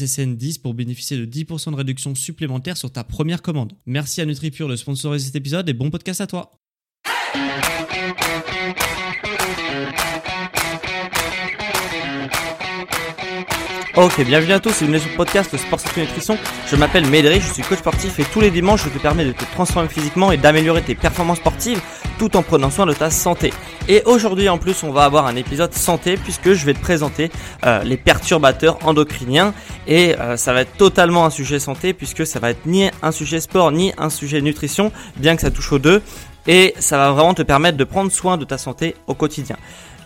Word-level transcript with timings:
SSN10 0.00 0.60
pour 0.60 0.74
bénéficier 0.74 1.16
de 1.16 1.26
10% 1.26 1.72
de 1.72 1.76
réduction 1.76 2.14
supplémentaire 2.14 2.76
sur 2.76 2.90
ta 2.90 3.04
première 3.04 3.42
commande. 3.42 3.72
Merci 3.86 4.20
à 4.20 4.26
NutriPure 4.26 4.68
de 4.68 4.76
sponsoriser 4.76 5.26
cet 5.26 5.36
épisode 5.36 5.68
et 5.68 5.72
bon 5.72 5.90
podcast 5.90 6.20
à 6.20 6.26
toi. 6.26 6.52
Ok, 13.96 14.24
bienvenue 14.24 14.52
à 14.52 14.60
tous, 14.60 14.70
c'est 14.70 14.86
une 14.86 14.98
sur 14.98 15.14
podcast 15.16 15.54
Sport 15.56 15.80
Santé 15.80 16.02
Nutrition. 16.02 16.38
Je 16.70 16.76
m'appelle 16.76 17.06
Médéric, 17.06 17.42
je 17.42 17.52
suis 17.52 17.62
coach 17.62 17.80
sportif 17.80 18.18
et 18.20 18.24
tous 18.24 18.40
les 18.40 18.50
dimanches 18.50 18.84
je 18.84 18.88
te 18.88 18.98
permets 18.98 19.24
de 19.24 19.32
te 19.32 19.44
transformer 19.52 19.88
physiquement 19.88 20.30
et 20.30 20.36
d'améliorer 20.36 20.80
tes 20.80 20.94
performances 20.94 21.38
sportives 21.38 21.82
tout 22.20 22.36
en 22.36 22.42
prenant 22.42 22.68
soin 22.68 22.84
de 22.84 22.92
ta 22.92 23.08
santé. 23.08 23.50
Et 23.88 24.02
aujourd'hui 24.04 24.50
en 24.50 24.58
plus 24.58 24.82
on 24.82 24.92
va 24.92 25.04
avoir 25.04 25.26
un 25.26 25.36
épisode 25.36 25.72
santé 25.72 26.18
puisque 26.18 26.52
je 26.52 26.66
vais 26.66 26.74
te 26.74 26.78
présenter 26.78 27.30
euh, 27.64 27.82
les 27.82 27.96
perturbateurs 27.96 28.76
endocriniens 28.86 29.54
et 29.86 30.14
euh, 30.20 30.36
ça 30.36 30.52
va 30.52 30.60
être 30.60 30.76
totalement 30.76 31.24
un 31.24 31.30
sujet 31.30 31.58
santé 31.58 31.94
puisque 31.94 32.26
ça 32.26 32.38
va 32.38 32.50
être 32.50 32.66
ni 32.66 32.90
un 33.02 33.10
sujet 33.10 33.40
sport 33.40 33.72
ni 33.72 33.94
un 33.96 34.10
sujet 34.10 34.42
nutrition 34.42 34.92
bien 35.16 35.34
que 35.34 35.40
ça 35.40 35.50
touche 35.50 35.72
aux 35.72 35.78
deux 35.78 36.02
et 36.46 36.74
ça 36.78 36.98
va 36.98 37.10
vraiment 37.12 37.32
te 37.32 37.40
permettre 37.40 37.78
de 37.78 37.84
prendre 37.84 38.12
soin 38.12 38.36
de 38.36 38.44
ta 38.44 38.58
santé 38.58 38.96
au 39.06 39.14
quotidien. 39.14 39.56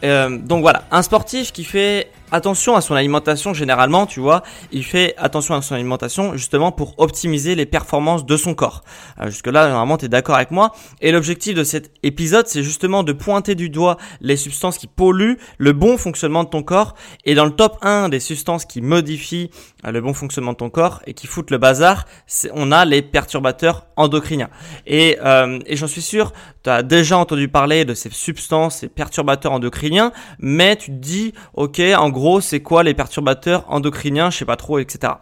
Euh, 0.04 0.38
donc 0.38 0.62
voilà, 0.62 0.84
un 0.92 1.02
sportif 1.02 1.50
qui 1.50 1.64
fait 1.64 2.12
attention 2.30 2.76
à 2.76 2.80
son 2.80 2.94
alimentation 2.94 3.54
généralement, 3.54 4.06
tu 4.06 4.20
vois, 4.20 4.42
il 4.72 4.84
fait 4.84 5.14
attention 5.18 5.54
à 5.54 5.62
son 5.62 5.74
alimentation 5.74 6.36
justement 6.36 6.72
pour 6.72 6.94
optimiser 6.98 7.54
les 7.54 7.66
performances 7.66 8.26
de 8.26 8.36
son 8.36 8.54
corps. 8.54 8.82
Euh, 9.20 9.30
jusque 9.30 9.46
là, 9.46 9.68
normalement, 9.68 9.96
tu 9.96 10.06
es 10.06 10.08
d'accord 10.08 10.36
avec 10.36 10.50
moi. 10.50 10.72
Et 11.00 11.12
l'objectif 11.12 11.54
de 11.54 11.64
cet 11.64 11.92
épisode, 12.02 12.46
c'est 12.46 12.62
justement 12.62 13.02
de 13.02 13.12
pointer 13.12 13.54
du 13.54 13.70
doigt 13.70 13.96
les 14.20 14.36
substances 14.36 14.78
qui 14.78 14.86
polluent 14.86 15.38
le 15.58 15.72
bon 15.72 15.96
fonctionnement 15.96 16.44
de 16.44 16.48
ton 16.48 16.62
corps. 16.62 16.94
Et 17.24 17.34
dans 17.34 17.44
le 17.44 17.52
top 17.52 17.78
1 17.82 18.08
des 18.08 18.20
substances 18.20 18.64
qui 18.64 18.80
modifient 18.80 19.50
euh, 19.86 19.90
le 19.90 20.00
bon 20.00 20.14
fonctionnement 20.14 20.52
de 20.52 20.58
ton 20.58 20.70
corps 20.70 21.02
et 21.06 21.14
qui 21.14 21.26
foutent 21.26 21.50
le 21.50 21.58
bazar, 21.58 22.06
on 22.52 22.72
a 22.72 22.84
les 22.84 23.02
perturbateurs 23.02 23.86
endocriniens. 23.96 24.50
Et, 24.86 25.18
euh, 25.24 25.58
et 25.66 25.76
j'en 25.76 25.86
suis 25.86 26.02
sûr, 26.02 26.32
tu 26.62 26.70
as 26.70 26.82
déjà 26.82 27.18
entendu 27.18 27.48
parler 27.48 27.84
de 27.84 27.94
ces 27.94 28.10
substances, 28.10 28.78
ces 28.78 28.88
perturbateurs 28.88 29.52
endocriniens, 29.52 30.12
mais 30.38 30.76
tu 30.76 30.90
te 30.90 30.96
dis, 30.96 31.32
ok, 31.54 31.80
en 31.96 32.10
gros, 32.14 32.40
c'est 32.40 32.60
quoi 32.60 32.82
les 32.82 32.94
perturbateurs 32.94 33.66
endocriniens, 33.68 34.30
je 34.30 34.38
sais 34.38 34.46
pas 34.46 34.56
trop, 34.56 34.78
etc 34.78 35.12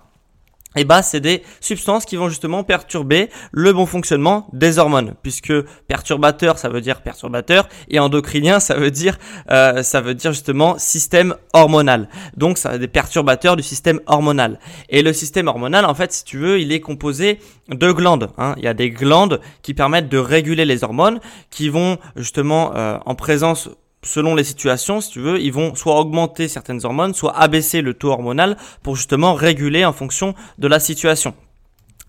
et 0.77 0.85
bah 0.85 1.03
c'est 1.03 1.21
des 1.21 1.43
substances 1.61 2.05
qui 2.05 2.17
vont 2.17 2.29
justement 2.29 2.65
perturber 2.65 3.29
le 3.51 3.73
bon 3.73 3.87
fonctionnement 3.87 4.49
des 4.53 4.79
hormones 4.79 5.15
puisque 5.23 5.53
perturbateur 5.87 6.59
ça 6.59 6.69
veut 6.69 6.81
dire 6.81 7.03
perturbateur 7.03 7.69
et 7.89 7.99
endocrinien 7.99 8.61
ça 8.61 8.75
veut 8.75 8.91
dire 8.91 9.19
euh, 9.51 9.83
ça 9.83 10.01
veut 10.01 10.15
dire 10.15 10.33
justement 10.33 10.79
système 10.79 11.35
hormonal. 11.53 12.09
Donc 12.37 12.59
ça 12.59 12.79
des 12.79 12.89
perturbateurs 12.89 13.57
du 13.57 13.63
système 13.63 14.01
hormonal. 14.07 14.59
Et 14.89 15.03
le 15.03 15.13
système 15.13 15.49
hormonal 15.49 15.85
en 15.85 15.95
fait 15.95 16.13
si 16.13 16.25
tu 16.25 16.39
veux 16.39 16.61
il 16.61 16.73
est 16.73 16.81
composé 16.81 17.39
de 17.69 17.93
glandes 17.93 18.31
hein. 18.39 18.55
il 18.57 18.65
y 18.65 18.69
a 18.69 18.75
des 18.75 18.91
glandes 18.91 19.41
qui 19.63 19.75
permettent 19.75 20.09
de 20.09 20.19
réguler 20.19 20.65
les 20.65 20.85
hormones 20.85 21.21
qui 21.51 21.69
vont 21.69 21.99
justement 22.17 22.75
euh, 22.75 22.99
en 23.05 23.15
présence 23.15 23.69
selon 24.05 24.35
les 24.35 24.45
situations, 24.45 25.01
si 25.01 25.11
tu 25.11 25.21
veux, 25.21 25.41
ils 25.41 25.53
vont 25.53 25.75
soit 25.75 25.99
augmenter 25.99 26.49
certaines 26.49 26.85
hormones, 26.85 27.15
soit 27.15 27.37
abaisser 27.37 27.83
le 27.83 27.95
taux 27.95 28.11
hormonal 28.11 28.57
pour 28.83 28.97
justement 28.97 29.35
réguler 29.35 29.85
en 29.85 29.93
fonction 29.93 30.35
de 30.59 30.69
la 30.69 30.81
situation. 30.81 31.35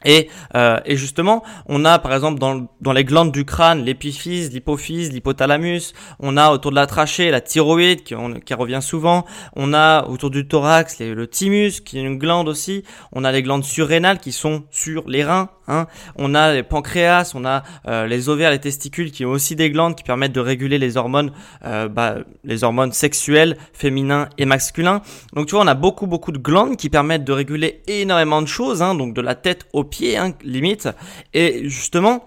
Et, 0.06 0.30
euh, 0.56 0.80
et, 0.86 0.96
justement, 0.96 1.44
on 1.68 1.86
a 1.86 2.00
par 2.00 2.14
exemple 2.14 2.40
dans, 2.40 2.68
dans 2.82 2.94
les 2.94 3.04
glandes 3.04 3.32
du 3.32 3.46
crâne 3.46 3.84
l'épiphyse, 3.84 4.52
l'hypophyse, 4.52 5.12
l'hypothalamus. 5.12 5.94
On 6.20 6.38
a 6.38 6.52
autour 6.52 6.72
de 6.72 6.76
la 6.76 6.88
trachée 6.88 7.32
la 7.32 7.42
thyroïde 7.42 8.04
qui, 8.04 8.16
revient 8.54 8.82
souvent. 8.82 9.26
On 9.56 9.74
a 9.74 10.06
autour 10.08 10.30
du 10.30 10.48
thorax 10.48 11.00
le 11.00 11.28
thymus 11.28 11.82
qui 11.82 12.00
est 12.00 12.04
une 12.04 12.18
glande 12.18 12.48
aussi. 12.48 12.84
On 13.12 13.24
a 13.24 13.32
les 13.32 13.42
glandes 13.42 13.64
surrénales 13.64 14.20
qui 14.20 14.32
sont 14.32 14.64
sur 14.72 15.04
les 15.08 15.24
reins. 15.24 15.50
Hein. 15.68 15.88
On 16.18 16.36
a 16.36 16.54
les 16.54 16.64
pancréas, 16.64 17.32
on 17.36 17.46
a 17.46 17.64
euh, 17.88 18.06
les 18.06 18.28
ovaires, 18.28 18.52
les 18.52 18.60
testicules 18.60 19.12
qui 19.12 19.26
ont 19.26 19.30
aussi 19.30 19.56
des 19.56 19.70
glandes 19.70 19.96
qui 19.96 20.04
permettent 20.04 20.34
de 20.34 20.42
réguler 20.42 20.78
les 20.78 20.98
hormones, 20.98 21.32
euh, 21.66 21.88
bah, 21.88 22.18
les 22.44 22.66
hormones 22.66 22.92
sexuelles, 22.92 23.58
féminins 23.72 24.28
et 24.38 24.46
masculins. 24.46 25.02
Donc 25.34 25.48
tu 25.48 25.56
vois, 25.56 25.64
on 25.64 25.68
a 25.68 25.74
beaucoup 25.74 26.06
beaucoup 26.06 26.34
de 26.34 26.38
glandes 26.38 26.76
qui 26.76 26.90
permettent 26.90 27.24
de 27.24 27.32
réguler 27.32 27.82
énormément 27.88 28.42
de 28.42 28.48
choses, 28.48 28.82
hein, 28.82 28.94
donc 28.94 29.14
de 29.14 29.22
la 29.22 29.36
tête 29.36 29.66
aux 29.72 29.86
pieds, 29.94 30.18
hein, 30.18 30.34
limite. 30.44 30.90
Et 31.36 31.70
justement, 31.70 32.26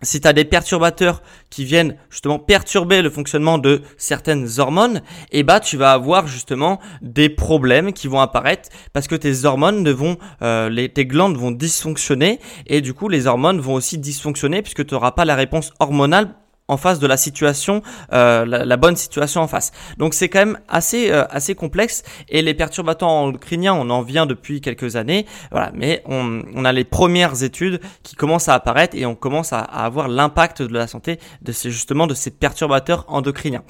si 0.00 0.22
tu 0.22 0.26
as 0.26 0.32
des 0.32 0.46
perturbateurs 0.46 1.22
qui 1.50 1.66
viennent 1.66 1.96
justement 2.08 2.38
perturber 2.38 3.02
le 3.02 3.10
fonctionnement 3.10 3.58
de 3.58 3.82
certaines 3.98 4.48
hormones, 4.58 5.02
et 5.30 5.40
eh 5.40 5.42
bah 5.42 5.60
tu 5.60 5.76
vas 5.76 5.92
avoir 5.92 6.26
justement 6.26 6.80
des 7.02 7.28
problèmes 7.28 7.92
qui 7.92 8.08
vont 8.08 8.20
apparaître 8.20 8.70
parce 8.94 9.06
que 9.06 9.14
tes 9.14 9.44
hormones 9.44 9.88
vont, 9.90 10.16
euh, 10.40 10.70
les, 10.70 10.88
tes 10.88 11.04
glandes 11.04 11.36
vont 11.36 11.50
dysfonctionner 11.50 12.40
et 12.66 12.80
du 12.80 12.94
coup 12.94 13.08
les 13.08 13.26
hormones 13.26 13.60
vont 13.60 13.74
aussi 13.74 13.98
dysfonctionner 13.98 14.62
puisque 14.62 14.86
tu 14.86 14.94
n'auras 14.94 15.12
pas 15.12 15.26
la 15.26 15.34
réponse 15.34 15.72
hormonale 15.78 16.34
en 16.66 16.78
face 16.78 16.98
de 16.98 17.06
la 17.06 17.16
situation, 17.16 17.82
euh, 18.12 18.46
la, 18.46 18.76
bonne 18.76 18.96
situation 18.96 19.42
en 19.42 19.48
face. 19.48 19.70
Donc 19.98 20.14
c'est 20.14 20.30
quand 20.30 20.38
même 20.38 20.58
assez 20.68 21.10
euh, 21.10 21.24
assez 21.28 21.54
complexe 21.54 22.02
et 22.30 22.40
les 22.40 22.54
perturbateurs 22.54 23.08
endocriniens, 23.08 23.74
on 23.74 23.90
en 23.90 24.00
vient 24.00 24.24
depuis 24.24 24.62
quelques 24.62 24.96
années, 24.96 25.26
voilà. 25.50 25.70
Mais 25.74 26.02
on, 26.06 26.64
a 26.64 26.72
les 26.72 26.84
premières 26.84 27.42
études 27.42 27.80
qui 28.02 28.16
commencent 28.16 28.48
à 28.48 28.54
apparaître 28.54 28.96
et 28.96 29.04
on 29.04 29.14
commence 29.14 29.52
à, 29.52 29.60
avoir 29.60 30.08
l'impact 30.08 30.62
de 30.62 30.72
la 30.72 30.86
santé 30.86 31.18
de 31.42 31.52
ces 31.52 31.70
justement 31.70 32.06
de 32.06 32.14
ces 32.14 32.30
perturbateurs 32.30 33.04
endocriniens. 33.08 33.64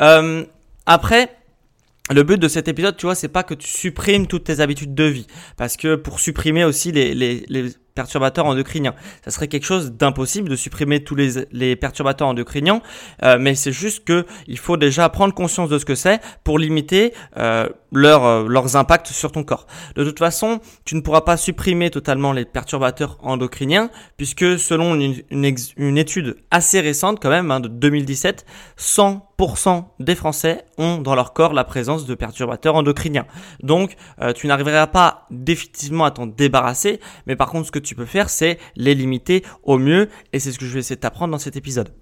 Euh, 0.00 0.44
après, 0.86 1.36
le 2.10 2.22
but 2.22 2.38
de 2.38 2.48
cet 2.48 2.68
épisode, 2.68 2.96
tu 2.96 3.04
vois, 3.04 3.14
c'est 3.14 3.28
pas 3.28 3.42
que 3.42 3.52
tu 3.52 3.68
supprimes 3.68 4.26
toutes 4.26 4.44
tes 4.44 4.60
habitudes 4.60 4.94
de 4.94 5.04
vie, 5.04 5.26
parce 5.58 5.76
que 5.76 5.96
pour 5.96 6.20
supprimer 6.20 6.64
aussi 6.64 6.92
les, 6.92 7.14
les 7.14 7.74
perturbateurs 7.98 8.46
endocriniens. 8.46 8.94
Ça 9.24 9.32
serait 9.32 9.48
quelque 9.48 9.66
chose 9.66 9.90
d'impossible 9.90 10.48
de 10.48 10.54
supprimer 10.54 11.02
tous 11.02 11.16
les, 11.16 11.74
perturbateurs 11.74 12.28
endocriniens, 12.28 12.80
euh, 13.24 13.38
mais 13.40 13.56
c'est 13.56 13.72
juste 13.72 14.04
que 14.04 14.24
il 14.46 14.56
faut 14.56 14.76
déjà 14.76 15.08
prendre 15.08 15.34
conscience 15.34 15.68
de 15.68 15.78
ce 15.78 15.84
que 15.84 15.96
c'est 15.96 16.20
pour 16.44 16.60
limiter 16.60 17.12
euh, 17.36 17.68
leur, 17.92 18.24
euh, 18.24 18.46
leurs 18.48 18.76
impacts 18.76 19.08
sur 19.08 19.32
ton 19.32 19.44
corps. 19.44 19.66
De 19.94 20.04
toute 20.04 20.18
façon, 20.18 20.60
tu 20.84 20.94
ne 20.94 21.00
pourras 21.00 21.22
pas 21.22 21.36
supprimer 21.36 21.90
totalement 21.90 22.32
les 22.32 22.44
perturbateurs 22.44 23.18
endocriniens, 23.22 23.90
puisque 24.16 24.58
selon 24.58 24.94
une, 24.94 25.16
une, 25.30 25.54
une 25.76 25.98
étude 25.98 26.36
assez 26.50 26.80
récente 26.80 27.20
quand 27.20 27.30
même, 27.30 27.50
hein, 27.50 27.60
de 27.60 27.68
2017, 27.68 28.44
100% 28.78 29.84
des 30.00 30.14
Français 30.14 30.64
ont 30.78 30.98
dans 30.98 31.14
leur 31.14 31.32
corps 31.32 31.52
la 31.52 31.64
présence 31.64 32.06
de 32.06 32.14
perturbateurs 32.14 32.74
endocriniens. 32.74 33.26
Donc, 33.62 33.96
euh, 34.20 34.32
tu 34.32 34.46
n'arriveras 34.46 34.88
pas 34.88 35.26
définitivement 35.30 36.04
à 36.04 36.10
t'en 36.10 36.26
débarrasser, 36.26 37.00
mais 37.26 37.36
par 37.36 37.50
contre, 37.50 37.66
ce 37.66 37.72
que 37.72 37.78
tu 37.78 37.94
peux 37.94 38.06
faire, 38.06 38.30
c'est 38.30 38.58
les 38.76 38.94
limiter 38.94 39.44
au 39.62 39.78
mieux, 39.78 40.08
et 40.32 40.40
c'est 40.40 40.52
ce 40.52 40.58
que 40.58 40.66
je 40.66 40.72
vais 40.72 40.80
essayer 40.80 40.96
de 40.96 41.00
t'apprendre 41.00 41.32
dans 41.32 41.38
cet 41.38 41.56
épisode. 41.56 41.92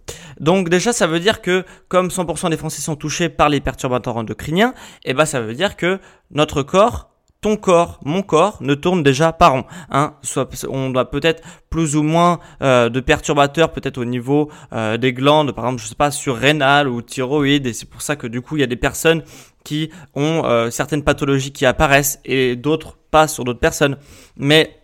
Donc 0.40 0.68
déjà, 0.68 0.92
ça 0.92 1.06
veut 1.06 1.20
dire 1.20 1.40
que 1.40 1.64
comme 1.88 2.08
100% 2.08 2.50
des 2.50 2.56
Français 2.56 2.82
sont 2.82 2.96
touchés 2.96 3.28
par 3.28 3.48
les 3.48 3.60
perturbateurs 3.60 4.16
endocriniens, 4.16 4.74
eh 5.04 5.14
ben 5.14 5.24
ça 5.24 5.40
veut 5.40 5.54
dire 5.54 5.75
que 5.76 6.00
notre 6.30 6.62
corps 6.62 7.10
ton 7.46 7.56
corps, 7.56 8.00
mon 8.04 8.22
corps, 8.22 8.58
ne 8.60 8.74
tourne 8.74 9.04
déjà 9.04 9.32
pas 9.32 9.48
rond. 9.48 9.64
Hein. 9.90 10.14
Soit, 10.22 10.48
on 10.68 10.90
doit 10.90 11.10
peut-être 11.10 11.44
plus 11.70 11.94
ou 11.94 12.02
moins 12.02 12.40
euh, 12.60 12.88
de 12.88 12.98
perturbateurs, 12.98 13.70
peut-être 13.70 13.98
au 13.98 14.04
niveau 14.04 14.50
euh, 14.72 14.96
des 14.96 15.12
glandes, 15.12 15.52
par 15.52 15.66
exemple, 15.66 15.82
je 15.82 15.86
sais 15.86 15.94
pas, 15.94 16.10
surrénales 16.10 16.88
ou 16.88 17.02
thyroïde, 17.02 17.66
et 17.66 17.72
c'est 17.72 17.88
pour 17.88 18.02
ça 18.02 18.16
que 18.16 18.26
du 18.26 18.40
coup, 18.40 18.56
il 18.56 18.60
y 18.60 18.64
a 18.64 18.66
des 18.66 18.74
personnes 18.74 19.22
qui 19.64 19.90
ont 20.14 20.42
euh, 20.44 20.70
certaines 20.70 21.04
pathologies 21.04 21.52
qui 21.52 21.66
apparaissent 21.66 22.20
et 22.24 22.56
d'autres 22.56 22.96
pas 23.12 23.28
sur 23.28 23.44
d'autres 23.44 23.60
personnes. 23.60 23.96
Mais 24.36 24.76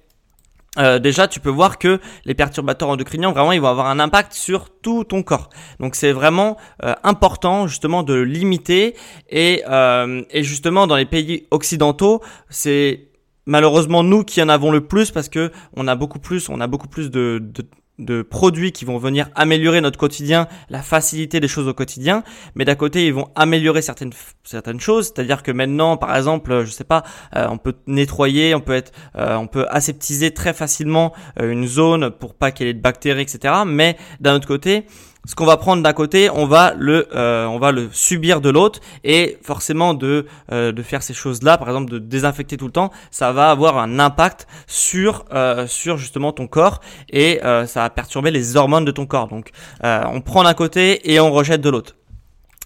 euh, 0.79 0.99
déjà, 0.99 1.29
tu 1.29 1.41
peux 1.41 1.51
voir 1.51 1.79
que 1.79 2.01
les 2.25 2.35
perturbateurs 2.35 2.89
endocriniens, 2.89 3.31
vraiment, 3.31 3.53
ils 3.53 3.61
vont 3.61 3.69
avoir 3.69 3.87
un 3.87 4.01
impact 4.01 4.33
sur 4.33 4.71
tout 4.71 5.05
ton 5.05 5.23
corps. 5.23 5.51
Donc, 5.81 5.95
c'est 5.95 6.13
vraiment 6.13 6.57
euh, 6.83 6.95
important, 7.05 7.67
justement, 7.67 8.03
de 8.03 8.15
limiter. 8.15 8.97
Et, 9.29 9.63
euh, 9.69 10.23
et 10.31 10.43
justement, 10.43 10.87
dans 10.87 10.97
les 10.97 11.05
pays 11.05 11.47
occidentaux, 11.51 12.23
c'est 12.49 13.09
malheureusement 13.45 14.03
nous 14.03 14.25
qui 14.25 14.41
en 14.41 14.49
avons 14.49 14.71
le 14.71 14.87
plus 14.87 15.11
parce 15.11 15.29
que 15.29 15.51
on 15.75 15.89
a 15.89 15.97
beaucoup 15.97 16.21
plus, 16.21 16.49
on 16.49 16.61
a 16.61 16.67
beaucoup 16.67 16.89
plus 16.89 17.11
de, 17.11 17.41
de 17.43 17.65
de 17.99 18.23
produits 18.23 18.73
qui 18.73 18.85
vont 18.85 18.99
venir 18.99 19.29
améliorer 19.35 19.81
notre 19.81 19.99
quotidien, 19.99 20.49
la 20.71 20.83
facilité 20.83 21.41
des 21.41 21.49
choses 21.49 21.69
au 21.69 21.75
quotidien, 21.75 22.25
mais 22.55 22.65
d'un 22.65 22.75
côté 22.75 23.07
ils 23.07 23.13
vont 23.13 23.29
améliorer 23.35 23.83
certaines 23.83 24.13
certaines 24.45 24.81
choses, 24.81 25.07
c'est-à-dire 25.07 25.43
que 25.43 25.53
maintenant 25.53 25.97
par 25.97 26.17
exemple, 26.17 26.65
je 26.65 26.71
sais 26.71 26.85
pas, 26.85 27.03
euh, 27.37 27.47
on 27.51 27.59
peut 27.59 27.75
nettoyer, 27.87 28.55
on 28.55 28.61
peut 28.61 28.75
être 28.75 28.93
euh, 29.17 29.37
on 29.37 29.47
peut 29.47 29.67
aseptiser 29.69 30.33
très 30.33 30.55
facilement 30.55 31.13
euh, 31.41 31.51
une 31.51 31.67
zone 31.67 32.11
pour 32.11 32.35
pas 32.35 32.51
qu'il 32.51 32.67
y 32.67 32.71
ait 32.71 32.75
de 32.75 32.81
bactéries 32.81 33.23
etc. 33.23 33.55
Mais 33.67 33.97
d'un 34.21 34.37
autre 34.37 34.49
côté, 34.49 34.87
ce 35.25 35.35
qu'on 35.37 35.47
va 35.47 35.57
prendre 35.57 35.83
d'un 35.83 35.93
côté, 35.93 36.31
on 36.31 36.47
va 36.47 36.75
le, 36.77 37.09
euh, 37.15 37.47
on 37.47 37.59
va 37.59 37.71
le 37.71 37.89
subir 37.93 38.41
de 38.41 38.51
l'autre, 38.51 38.81
et 39.05 39.39
forcément 39.43 39.95
de, 39.95 40.27
euh, 40.51 40.73
de 40.73 40.83
faire 40.83 41.03
ces 41.03 41.15
choses-là, 41.15 41.59
par 41.59 41.69
exemple 41.69 41.91
de 41.91 41.99
désinfecter 41.99 42.57
tout 42.57 42.67
le 42.67 42.73
temps, 42.73 42.91
ça 43.11 43.33
va 43.33 43.51
avoir 43.51 43.79
un 43.79 44.01
impact 44.01 44.49
sur, 44.67 45.25
euh, 45.33 45.67
sur 45.69 45.97
justement 45.97 46.33
ton 46.33 46.49
corps, 46.49 46.81
et 47.11 47.41
ça 47.43 47.83
va 47.83 47.91
perturber 47.91 48.31
les 48.31 48.57
hormones 48.57 48.85
de 48.85 48.91
ton 48.91 49.07
corps. 49.07 49.29
Donc, 49.29 49.51
on 49.83 50.21
prend 50.21 50.43
d'un 50.43 50.55
côté 50.55 51.13
et 51.13 51.21
on 51.21 51.31
rejette 51.31 51.61
de 51.61 51.71
l'autre. 51.71 51.97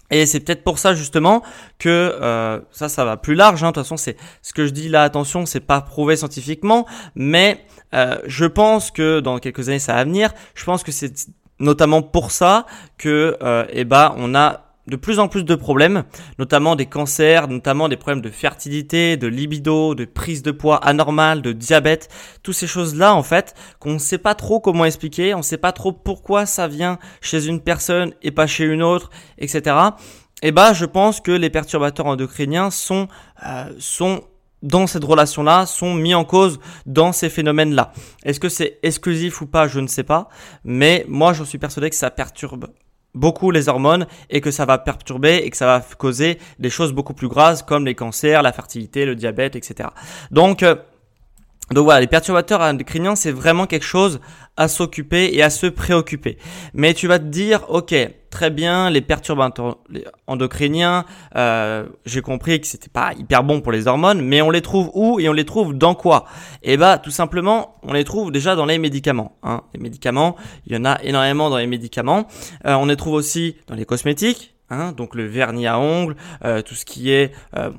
Et 0.09 0.25
c'est 0.25 0.39
peut-être 0.39 0.63
pour 0.63 0.79
ça 0.79 0.93
justement 0.93 1.43
que 1.79 2.61
ça, 2.71 2.89
ça 2.89 3.05
va 3.05 3.17
plus 3.17 3.35
large. 3.35 3.63
Hein. 3.63 3.67
De 3.67 3.73
toute 3.73 3.83
façon, 3.83 3.97
c'est 3.97 4.17
ce 4.41 4.53
que 4.53 4.65
je 4.65 4.71
dis 4.71 4.89
là. 4.89 5.03
Attention, 5.03 5.45
c'est 5.45 5.59
pas 5.59 5.81
prouvé 5.81 6.15
scientifiquement, 6.15 6.85
mais 7.15 7.65
je 7.93 8.45
pense 8.45 8.91
que 8.91 9.19
dans 9.19 9.39
quelques 9.39 9.69
années, 9.69 9.79
ça 9.79 9.93
va 9.93 10.03
venir. 10.03 10.33
Je 10.55 10.63
pense 10.63 10.83
que 10.83 10.91
c'est 10.91 11.27
notamment 11.59 12.01
pour 12.01 12.31
ça 12.31 12.65
que 12.97 13.37
euh, 13.41 13.65
eh 13.69 13.83
ben, 13.83 14.13
on 14.17 14.35
a 14.35 14.67
de 14.87 14.95
plus 14.95 15.19
en 15.19 15.27
plus 15.27 15.43
de 15.43 15.55
problèmes, 15.55 16.03
notamment 16.39 16.75
des 16.75 16.85
cancers, 16.85 17.47
notamment 17.47 17.89
des 17.89 17.97
problèmes 17.97 18.21
de 18.21 18.29
fertilité, 18.29 19.17
de 19.17 19.27
libido, 19.27 19.95
de 19.95 20.05
prise 20.05 20.43
de 20.43 20.51
poids 20.51 20.77
anormale, 20.77 21.41
de 21.41 21.51
diabète, 21.51 22.09
toutes 22.41 22.55
ces 22.55 22.67
choses-là 22.67 23.13
en 23.13 23.23
fait 23.23 23.53
qu'on 23.79 23.93
ne 23.93 23.99
sait 23.99 24.17
pas 24.17 24.33
trop 24.33 24.59
comment 24.59 24.85
expliquer, 24.85 25.33
on 25.33 25.39
ne 25.39 25.43
sait 25.43 25.57
pas 25.57 25.73
trop 25.73 25.91
pourquoi 25.91 26.45
ça 26.45 26.67
vient 26.67 26.99
chez 27.21 27.47
une 27.47 27.59
personne 27.59 28.13
et 28.21 28.31
pas 28.31 28.47
chez 28.47 28.63
une 28.63 28.81
autre, 28.81 29.09
etc. 29.37 29.75
Et 30.41 30.49
eh 30.49 30.51
ben 30.51 30.71
je 30.73 30.85
pense 30.85 31.19
que 31.19 31.31
les 31.31 31.49
perturbateurs 31.49 32.05
endocriniens 32.05 32.69
sont 32.69 33.07
euh, 33.45 33.73
sont 33.79 34.21
dans 34.63 34.87
cette 34.87 35.03
relation-là 35.03 35.65
sont 35.65 35.93
mis 35.93 36.15
en 36.15 36.25
cause 36.25 36.59
dans 36.85 37.11
ces 37.11 37.29
phénomènes-là. 37.29 37.91
Est-ce 38.23 38.39
que 38.39 38.49
c'est 38.49 38.79
exclusif 38.83 39.41
ou 39.41 39.47
pas, 39.47 39.67
je 39.67 39.79
ne 39.79 39.87
sais 39.87 40.03
pas, 40.03 40.29
mais 40.63 41.05
moi 41.07 41.33
je 41.33 41.43
suis 41.43 41.57
persuadé 41.57 41.89
que 41.89 41.95
ça 41.95 42.09
perturbe 42.11 42.67
beaucoup 43.13 43.51
les 43.51 43.67
hormones 43.67 44.07
et 44.29 44.41
que 44.41 44.51
ça 44.51 44.65
va 44.65 44.77
perturber 44.77 45.37
et 45.37 45.49
que 45.49 45.57
ça 45.57 45.65
va 45.65 45.83
causer 45.97 46.39
des 46.59 46.69
choses 46.69 46.93
beaucoup 46.93 47.13
plus 47.13 47.27
graves 47.27 47.65
comme 47.65 47.85
les 47.85 47.95
cancers, 47.95 48.41
la 48.41 48.51
fertilité, 48.51 49.05
le 49.05 49.15
diabète, 49.15 49.55
etc. 49.55 49.89
Donc 50.31 50.63
euh, 50.63 50.75
donc 51.71 51.83
voilà, 51.83 51.99
les 51.99 52.07
perturbateurs 52.07 52.61
endocriniens, 52.61 53.17
c'est 53.17 53.31
vraiment 53.31 53.65
quelque 53.65 53.85
chose 53.85 54.21
à 54.57 54.67
s'occuper 54.67 55.29
et 55.33 55.43
à 55.43 55.49
se 55.49 55.67
préoccuper. 55.67 56.37
Mais 56.73 56.93
tu 56.93 57.07
vas 57.07 57.19
te 57.19 57.25
dire, 57.25 57.65
ok, 57.69 57.95
très 58.29 58.49
bien, 58.49 58.89
les 58.89 59.01
perturbateurs 59.01 59.77
endocriniens, 60.25 61.05
euh, 61.35 61.85
j'ai 62.05 62.21
compris 62.21 62.59
que 62.59 62.67
c'était 62.67 62.89
pas 62.89 63.13
hyper 63.17 63.43
bon 63.43 63.61
pour 63.61 63.71
les 63.71 63.87
hormones, 63.87 64.21
mais 64.21 64.41
on 64.41 64.49
les 64.49 64.61
trouve 64.61 64.91
où 64.93 65.19
et 65.19 65.29
on 65.29 65.33
les 65.33 65.45
trouve 65.45 65.77
dans 65.77 65.95
quoi? 65.95 66.25
Eh 66.63 66.75
bah, 66.75 66.97
tout 66.97 67.11
simplement, 67.11 67.75
on 67.83 67.93
les 67.93 68.03
trouve 68.03 68.31
déjà 68.31 68.55
dans 68.55 68.65
les 68.65 68.77
médicaments. 68.77 69.37
Hein. 69.43 69.61
Les 69.73 69.79
médicaments, 69.79 70.35
il 70.65 70.73
y 70.73 70.77
en 70.77 70.85
a 70.85 71.01
énormément 71.03 71.49
dans 71.49 71.57
les 71.57 71.67
médicaments. 71.67 72.27
Euh, 72.65 72.73
on 72.73 72.87
les 72.87 72.97
trouve 72.97 73.13
aussi 73.13 73.55
dans 73.67 73.75
les 73.75 73.85
cosmétiques, 73.85 74.55
hein, 74.69 74.91
donc 74.91 75.15
le 75.15 75.25
vernis 75.25 75.67
à 75.67 75.79
ongles, 75.79 76.15
euh, 76.43 76.61
tout 76.61 76.75
ce 76.75 76.85
qui 76.85 77.11
est 77.11 77.31
euh, 77.55 77.69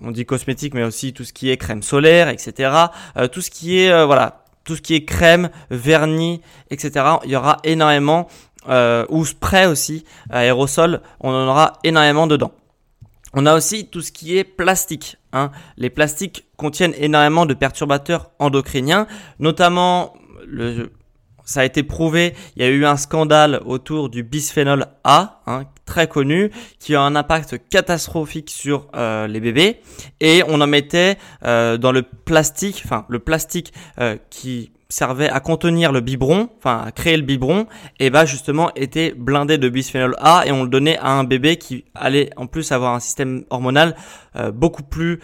on 0.00 0.10
dit 0.10 0.24
cosmétique, 0.24 0.74
mais 0.74 0.84
aussi 0.84 1.12
tout 1.12 1.24
ce 1.24 1.32
qui 1.32 1.50
est 1.50 1.56
crème 1.56 1.82
solaire, 1.82 2.28
etc. 2.28 2.70
Euh, 3.16 3.28
tout 3.28 3.40
ce 3.40 3.50
qui 3.50 3.80
est, 3.80 3.90
euh, 3.90 4.06
voilà, 4.06 4.37
tout 4.68 4.76
ce 4.76 4.82
qui 4.82 4.94
est 4.94 5.06
crème, 5.06 5.48
vernis, 5.70 6.42
etc. 6.70 7.06
Il 7.24 7.30
y 7.30 7.36
aura 7.36 7.56
énormément, 7.64 8.28
euh, 8.68 9.06
ou 9.08 9.24
spray 9.24 9.64
aussi, 9.64 10.04
aérosol, 10.28 11.00
on 11.20 11.30
en 11.30 11.48
aura 11.48 11.78
énormément 11.84 12.26
dedans. 12.26 12.52
On 13.32 13.46
a 13.46 13.54
aussi 13.54 13.86
tout 13.86 14.02
ce 14.02 14.12
qui 14.12 14.36
est 14.36 14.44
plastique. 14.44 15.16
Hein. 15.32 15.52
Les 15.78 15.88
plastiques 15.88 16.44
contiennent 16.58 16.92
énormément 16.98 17.46
de 17.46 17.54
perturbateurs 17.54 18.30
endocriniens, 18.38 19.06
notamment 19.38 20.12
ça 21.44 21.60
a 21.60 21.64
été 21.64 21.82
prouvé, 21.82 22.34
il 22.56 22.62
y 22.62 22.66
a 22.66 22.68
eu 22.68 22.84
un 22.84 22.98
scandale 22.98 23.62
autour 23.64 24.10
du 24.10 24.22
bisphénol 24.22 24.86
A, 25.02 25.40
hein, 25.46 25.64
très 25.88 26.06
connu, 26.06 26.50
qui 26.78 26.94
a 26.94 27.00
un 27.00 27.16
impact 27.16 27.56
catastrophique 27.70 28.50
sur 28.50 28.88
euh, 28.94 29.26
les 29.26 29.40
bébés. 29.40 29.80
Et 30.20 30.42
on 30.46 30.60
en 30.60 30.66
mettait 30.66 31.16
euh, 31.44 31.78
dans 31.78 31.92
le 31.92 32.02
plastique, 32.02 32.82
enfin 32.84 33.06
le 33.08 33.18
plastique 33.18 33.72
euh, 33.98 34.16
qui 34.28 34.70
servait 34.90 35.30
à 35.30 35.40
contenir 35.40 35.90
le 35.90 36.00
biberon, 36.00 36.50
enfin 36.58 36.84
à 36.86 36.92
créer 36.92 37.16
le 37.16 37.22
biberon, 37.22 37.66
et 37.98 38.10
bah 38.10 38.24
justement 38.24 38.70
était 38.74 39.12
blindé 39.16 39.58
de 39.58 39.68
bisphénol 39.68 40.14
A 40.18 40.44
et 40.46 40.52
on 40.52 40.62
le 40.62 40.68
donnait 40.68 40.98
à 40.98 41.10
un 41.12 41.24
bébé 41.24 41.56
qui 41.56 41.84
allait 41.94 42.30
en 42.36 42.46
plus 42.46 42.72
avoir 42.72 42.94
un 42.94 43.00
système 43.00 43.44
hormonal 43.50 43.94
beaucoup 44.54 44.82
plus 44.82 45.20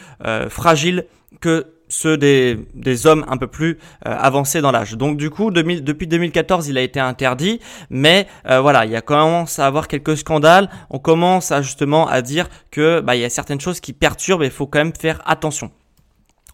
fragile 0.50 1.06
que 1.40 1.73
ceux 1.94 2.16
des, 2.16 2.58
des 2.74 3.06
hommes 3.06 3.24
un 3.28 3.36
peu 3.36 3.46
plus 3.46 3.78
euh, 4.06 4.16
avancés 4.18 4.60
dans 4.60 4.72
l'âge. 4.72 4.92
Donc 4.96 5.16
du 5.16 5.30
coup, 5.30 5.50
depuis 5.50 6.06
2014, 6.06 6.68
il 6.68 6.76
a 6.76 6.82
été 6.82 7.00
interdit, 7.00 7.60
mais 7.90 8.26
euh, 8.48 8.60
voilà, 8.60 8.84
il 8.84 8.90
y 8.90 8.96
a 8.96 9.00
commence 9.00 9.58
à 9.58 9.66
avoir 9.66 9.88
quelques 9.88 10.16
scandales. 10.16 10.68
On 10.90 10.98
commence 10.98 11.52
à 11.52 11.62
justement 11.62 12.08
à 12.08 12.22
dire 12.22 12.48
que 12.70 13.00
bah, 13.00 13.14
il 13.14 13.20
y 13.22 13.24
a 13.24 13.30
certaines 13.30 13.60
choses 13.60 13.80
qui 13.80 13.92
perturbent 13.92 14.42
et 14.42 14.46
il 14.46 14.50
faut 14.50 14.66
quand 14.66 14.80
même 14.80 14.92
faire 14.98 15.20
attention. 15.24 15.70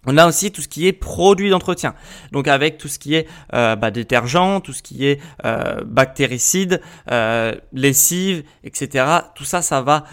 On 0.06 0.16
a 0.16 0.26
aussi 0.26 0.50
tout 0.50 0.62
ce 0.62 0.68
qui 0.68 0.86
est 0.86 0.94
produits 0.94 1.50
d'entretien, 1.50 1.94
donc 2.32 2.48
avec 2.48 2.78
tout 2.78 2.88
ce 2.88 2.98
qui 2.98 3.14
est 3.14 3.28
euh, 3.52 3.76
bah, 3.76 3.90
détergent, 3.90 4.60
tout 4.62 4.72
ce 4.72 4.82
qui 4.82 5.04
est 5.04 5.20
euh, 5.44 5.82
bactéricide, 5.84 6.80
euh, 7.10 7.54
lessive, 7.74 8.42
etc. 8.64 9.04
Tout 9.34 9.44
ça, 9.44 9.60
ça 9.60 9.82
va 9.82 10.04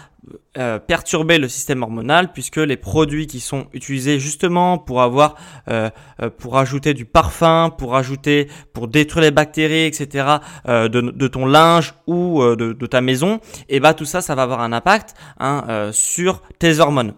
euh, 0.58 0.78
perturber 0.78 1.38
le 1.38 1.48
système 1.48 1.82
hormonal 1.82 2.32
puisque 2.32 2.58
les 2.58 2.76
produits 2.76 3.26
qui 3.26 3.40
sont 3.40 3.68
utilisés 3.72 4.18
justement 4.18 4.76
pour 4.76 5.00
avoir, 5.00 5.36
euh, 5.70 5.88
pour 6.36 6.58
ajouter 6.58 6.92
du 6.92 7.06
parfum, 7.06 7.70
pour 7.70 7.96
ajouter, 7.96 8.48
pour 8.74 8.88
détruire 8.88 9.22
les 9.22 9.30
bactéries, 9.30 9.86
etc. 9.86 10.36
De, 10.66 11.28
ton 11.28 11.46
linge 11.46 11.94
ou 12.06 12.42
de, 12.42 12.74
de, 12.74 12.86
ta 12.86 13.00
maison, 13.00 13.40
et 13.70 13.80
bah 13.80 13.94
tout 13.94 14.04
ça, 14.04 14.20
ça 14.20 14.34
va 14.34 14.42
avoir 14.42 14.60
un 14.60 14.72
impact 14.74 15.14
hein, 15.40 15.90
sur 15.92 16.42
tes 16.58 16.78
hormones. 16.78 17.14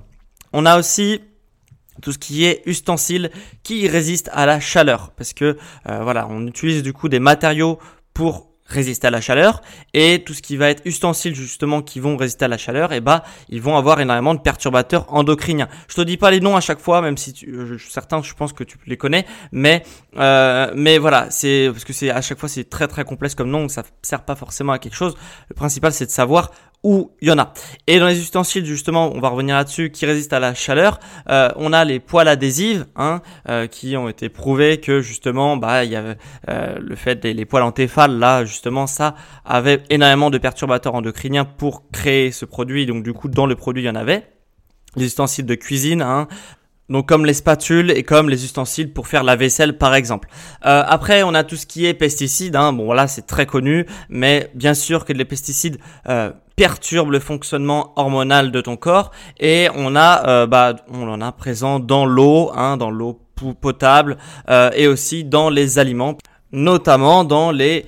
On 0.53 0.67
a 0.67 0.79
aussi 0.79 1.21
tout 2.01 2.13
ce 2.13 2.19
qui 2.19 2.45
est 2.45 2.63
ustensiles 2.67 3.31
qui 3.63 3.89
résistent 3.89 4.31
à 4.33 4.47
la 4.47 4.61
chaleur 4.61 5.13
parce 5.17 5.33
que 5.33 5.57
euh, 5.89 6.03
voilà 6.03 6.27
on 6.31 6.47
utilise 6.47 6.83
du 6.83 6.93
coup 6.93 7.09
des 7.09 7.21
matériaux 7.21 7.79
pour 8.15 8.51
résister 8.71 9.09
à 9.09 9.11
la 9.11 9.21
chaleur 9.21 9.63
et 9.95 10.23
tout 10.25 10.33
ce 10.33 10.43
qui 10.43 10.57
va 10.57 10.71
être 10.71 10.83
ustensiles 10.87 11.35
justement 11.35 11.83
qui 11.83 12.01
vont 12.01 12.17
résister 12.17 12.45
à 12.45 12.49
la 12.49 12.57
chaleur 12.57 12.93
eh 12.93 13.01
bah 13.01 13.25
ils 13.49 13.61
vont 13.61 13.77
avoir 13.77 14.01
énormément 14.01 14.35
de 14.35 14.41
perturbateurs 14.41 15.13
endocriniens. 15.13 15.69
Je 15.89 15.97
te 15.97 16.01
dis 16.03 16.17
pas 16.17 16.31
les 16.31 16.41
noms 16.41 16.57
à 16.57 16.61
chaque 16.61 16.79
fois 16.79 17.03
même 17.03 17.17
si 17.17 17.33
tu, 17.33 17.79
certains 17.89 18.23
je 18.23 18.33
pense 18.35 18.53
que 18.53 18.65
tu 18.65 18.79
les 18.87 18.97
connais 18.97 19.27
mais 19.53 19.83
euh, 20.17 20.73
mais 20.77 20.99
voilà 20.99 21.27
c'est 21.31 21.69
parce 21.73 21.85
que 21.85 21.93
c'est 21.93 22.11
à 22.11 22.21
chaque 22.21 22.39
fois 22.39 22.49
c'est 22.49 22.69
très 22.71 22.87
très 22.87 23.05
complexe 23.05 23.35
comme 23.35 23.51
nom 23.51 23.69
ça 23.69 23.83
sert 24.03 24.25
pas 24.25 24.37
forcément 24.37 24.73
à 24.73 24.79
quelque 24.79 24.97
chose. 24.97 25.17
Le 25.49 25.55
principal 25.55 25.93
c'est 25.93 26.07
de 26.07 26.11
savoir 26.11 26.53
où 26.83 27.11
il 27.21 27.29
y 27.29 27.31
en 27.31 27.39
a. 27.39 27.53
Et 27.87 27.99
dans 27.99 28.07
les 28.07 28.19
ustensiles, 28.19 28.65
justement, 28.65 29.13
on 29.15 29.21
va 29.21 29.29
revenir 29.29 29.57
là-dessus, 29.57 29.91
qui 29.91 30.07
résistent 30.07 30.33
à 30.33 30.41
la 30.41 30.55
chaleur, 30.55 30.99
euh, 31.29 31.51
on 31.57 31.73
a 31.73 31.85
les 31.85 32.01
poils 32.01 32.29
adhésives, 32.29 32.87
hein, 32.97 33.21
euh, 33.49 33.67
qui 33.67 33.97
ont 33.97 34.09
été 34.09 34.29
prouvés 34.29 34.79
que 34.79 35.01
justement, 35.01 35.57
bah, 35.57 35.85
il 35.85 35.91
y 35.91 35.97
avait 35.97 36.17
euh, 36.49 36.77
le 36.81 36.97
fait 36.97 37.17
des 37.17 37.35
les 37.35 37.45
poils 37.45 37.63
en 37.63 37.73
téfal, 37.73 38.19
là, 38.19 38.45
justement, 38.45 38.87
ça 38.87 39.15
avait 39.45 39.83
énormément 39.91 40.31
de 40.31 40.39
perturbateurs 40.39 40.95
endocriniens 40.95 41.45
pour 41.45 41.91
créer 41.91 42.33
ce 42.33 42.45
produit. 42.45 42.87
Donc 42.87 43.03
du 43.03 43.13
coup, 43.13 43.29
dans 43.29 43.47
le 43.47 43.57
produit, 43.57 43.83
il 43.83 43.87
y 43.87 43.91
en 43.91 43.95
avait. 43.95 44.27
Les 44.97 45.05
ustensiles 45.05 45.47
de 45.47 45.55
cuisine, 45.55 46.03
hein, 46.03 46.27
donc 46.91 47.09
comme 47.09 47.25
les 47.25 47.35
spatules 47.35 47.91
et 47.93 48.03
comme 48.03 48.29
les 48.29 48.45
ustensiles 48.45 48.93
pour 48.93 49.07
faire 49.07 49.23
la 49.23 49.37
vaisselle 49.37 49.79
par 49.79 49.95
exemple. 49.95 50.29
Euh, 50.67 50.83
après 50.87 51.23
on 51.23 51.33
a 51.35 51.45
tout 51.45 51.57
ce 51.57 51.65
qui 51.65 51.87
est 51.87 51.95
pesticides, 51.95 52.57
hein. 52.57 52.73
bon 52.73 52.85
voilà 52.85 53.07
c'est 53.07 53.27
très 53.27 53.47
connu, 53.47 53.87
mais 54.09 54.51
bien 54.55 54.75
sûr 54.75 55.05
que 55.05 55.13
les 55.13 55.25
pesticides 55.25 55.79
euh, 56.09 56.33
perturbent 56.61 57.11
le 57.11 57.21
fonctionnement 57.21 57.95
hormonal 57.97 58.53
de 58.53 58.61
ton 58.61 58.77
corps. 58.77 59.13
Et 59.39 59.69
on 59.75 59.97
a 59.97 60.29
euh, 60.29 60.47
bah 60.47 60.77
on 60.93 61.09
en 61.09 61.23
a 61.23 61.33
présent 61.33 61.81
dans 61.81 62.05
l'eau, 62.05 62.51
hein, 62.55 62.77
dans 62.77 62.91
l'eau 62.91 63.19
potable 63.63 64.19
et 64.75 64.87
aussi 64.87 65.25
dans 65.25 65.49
les 65.49 65.79
aliments, 65.79 66.19
notamment 66.53 67.25
dans 67.25 67.53
les 67.53 67.87